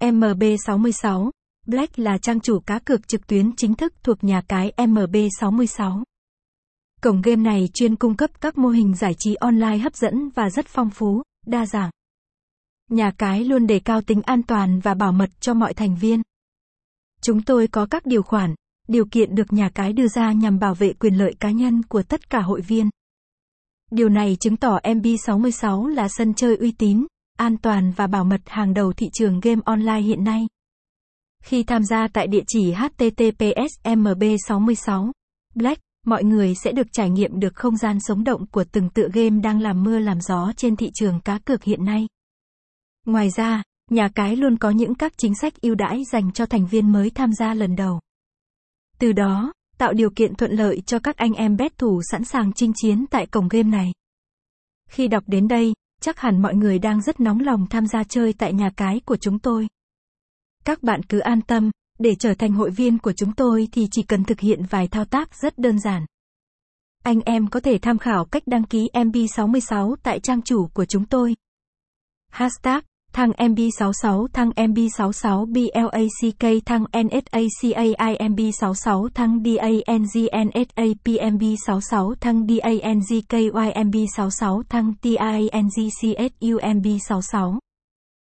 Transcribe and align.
MB66 0.00 1.30
Black 1.66 1.98
là 1.98 2.18
trang 2.18 2.40
chủ 2.40 2.60
cá 2.60 2.78
cược 2.78 3.08
trực 3.08 3.26
tuyến 3.26 3.56
chính 3.56 3.74
thức 3.74 3.94
thuộc 4.02 4.24
nhà 4.24 4.42
cái 4.48 4.72
MB66. 4.76 6.02
Cổng 7.02 7.22
game 7.22 7.42
này 7.42 7.68
chuyên 7.74 7.96
cung 7.96 8.16
cấp 8.16 8.30
các 8.40 8.58
mô 8.58 8.68
hình 8.68 8.94
giải 8.94 9.14
trí 9.18 9.34
online 9.34 9.78
hấp 9.78 9.94
dẫn 9.94 10.28
và 10.28 10.50
rất 10.50 10.66
phong 10.66 10.90
phú, 10.90 11.22
đa 11.46 11.66
dạng. 11.66 11.90
Nhà 12.90 13.12
cái 13.18 13.44
luôn 13.44 13.66
đề 13.66 13.80
cao 13.80 14.00
tính 14.02 14.22
an 14.22 14.42
toàn 14.42 14.80
và 14.80 14.94
bảo 14.94 15.12
mật 15.12 15.30
cho 15.40 15.54
mọi 15.54 15.74
thành 15.74 15.96
viên. 15.96 16.22
Chúng 17.22 17.42
tôi 17.42 17.68
có 17.68 17.86
các 17.86 18.06
điều 18.06 18.22
khoản, 18.22 18.54
điều 18.88 19.04
kiện 19.10 19.34
được 19.34 19.52
nhà 19.52 19.70
cái 19.74 19.92
đưa 19.92 20.08
ra 20.08 20.32
nhằm 20.32 20.58
bảo 20.58 20.74
vệ 20.74 20.92
quyền 20.92 21.14
lợi 21.14 21.34
cá 21.40 21.50
nhân 21.50 21.82
của 21.82 22.02
tất 22.02 22.30
cả 22.30 22.40
hội 22.40 22.60
viên. 22.60 22.90
Điều 23.90 24.08
này 24.08 24.36
chứng 24.40 24.56
tỏ 24.56 24.78
MB66 24.82 25.86
là 25.86 26.08
sân 26.08 26.34
chơi 26.34 26.56
uy 26.56 26.72
tín, 26.72 27.06
an 27.36 27.56
toàn 27.56 27.92
và 27.96 28.06
bảo 28.06 28.24
mật 28.24 28.40
hàng 28.46 28.74
đầu 28.74 28.92
thị 28.92 29.10
trường 29.12 29.40
game 29.40 29.60
online 29.64 30.00
hiện 30.00 30.24
nay. 30.24 30.46
Khi 31.42 31.62
tham 31.62 31.84
gia 31.84 32.08
tại 32.08 32.26
địa 32.26 32.42
chỉ 32.46 32.72
https 32.72 33.80
mb66 33.84 35.10
black, 35.54 35.80
mọi 36.06 36.24
người 36.24 36.54
sẽ 36.54 36.72
được 36.72 36.86
trải 36.92 37.10
nghiệm 37.10 37.40
được 37.40 37.54
không 37.54 37.76
gian 37.76 37.98
sống 38.00 38.24
động 38.24 38.46
của 38.46 38.64
từng 38.72 38.90
tựa 38.90 39.08
game 39.12 39.40
đang 39.42 39.60
làm 39.60 39.82
mưa 39.82 39.98
làm 39.98 40.20
gió 40.20 40.52
trên 40.56 40.76
thị 40.76 40.90
trường 40.94 41.20
cá 41.20 41.38
cược 41.38 41.64
hiện 41.64 41.84
nay. 41.84 42.06
Ngoài 43.06 43.30
ra, 43.36 43.62
nhà 43.90 44.08
cái 44.14 44.36
luôn 44.36 44.56
có 44.58 44.70
những 44.70 44.94
các 44.94 45.12
chính 45.16 45.34
sách 45.34 45.60
ưu 45.60 45.74
đãi 45.74 46.02
dành 46.12 46.32
cho 46.32 46.46
thành 46.46 46.66
viên 46.66 46.92
mới 46.92 47.10
tham 47.10 47.32
gia 47.32 47.54
lần 47.54 47.76
đầu. 47.76 48.00
Từ 48.98 49.12
đó, 49.12 49.52
tạo 49.78 49.92
điều 49.92 50.10
kiện 50.10 50.34
thuận 50.34 50.52
lợi 50.52 50.80
cho 50.86 50.98
các 50.98 51.16
anh 51.16 51.32
em 51.32 51.56
bet 51.56 51.78
thủ 51.78 52.00
sẵn 52.10 52.24
sàng 52.24 52.52
chinh 52.52 52.72
chiến 52.74 53.04
tại 53.10 53.26
cổng 53.26 53.48
game 53.48 53.68
này. 53.70 53.92
Khi 54.88 55.08
đọc 55.08 55.24
đến 55.26 55.48
đây, 55.48 55.72
chắc 56.00 56.18
hẳn 56.18 56.42
mọi 56.42 56.54
người 56.54 56.78
đang 56.78 57.02
rất 57.02 57.20
nóng 57.20 57.40
lòng 57.40 57.66
tham 57.70 57.86
gia 57.86 58.04
chơi 58.04 58.32
tại 58.32 58.52
nhà 58.52 58.70
cái 58.76 59.00
của 59.04 59.16
chúng 59.16 59.38
tôi. 59.38 59.68
Các 60.64 60.82
bạn 60.82 61.02
cứ 61.02 61.18
an 61.18 61.42
tâm, 61.42 61.70
để 61.98 62.14
trở 62.14 62.34
thành 62.34 62.52
hội 62.52 62.70
viên 62.70 62.98
của 62.98 63.12
chúng 63.12 63.32
tôi 63.34 63.68
thì 63.72 63.88
chỉ 63.90 64.02
cần 64.02 64.24
thực 64.24 64.40
hiện 64.40 64.62
vài 64.70 64.88
thao 64.88 65.04
tác 65.04 65.34
rất 65.34 65.58
đơn 65.58 65.78
giản. 65.78 66.06
Anh 67.02 67.20
em 67.20 67.48
có 67.48 67.60
thể 67.60 67.78
tham 67.78 67.98
khảo 67.98 68.24
cách 68.24 68.42
đăng 68.46 68.64
ký 68.64 68.88
MB66 68.92 69.96
tại 70.02 70.20
trang 70.20 70.42
chủ 70.42 70.68
của 70.74 70.84
chúng 70.84 71.06
tôi. 71.06 71.36
Hashtag 72.30 72.80
thăng 73.12 73.30
MB66 73.30 74.26
thăng 74.32 74.50
MB66 74.50 75.46
BLACK 75.46 76.62
thăng 76.66 76.84
NSACAIMB66 76.92 79.08
thăng 79.14 79.42
DANGNSAPMB66 79.42 82.14
thăng 82.20 82.46
DANGKYMB66 82.46 84.62
thăng 84.68 84.92
TIANGCSU 85.02 86.58
MB66 86.58 87.69